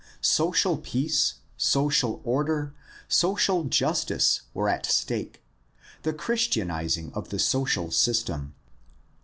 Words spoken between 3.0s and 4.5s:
social justice